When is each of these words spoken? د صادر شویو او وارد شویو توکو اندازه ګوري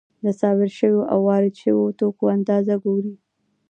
د 0.23 0.25
صادر 0.39 0.69
شویو 0.77 1.07
او 1.11 1.19
وارد 1.27 1.53
شویو 1.61 1.95
توکو 1.99 2.23
اندازه 2.37 2.73
ګوري 2.83 3.13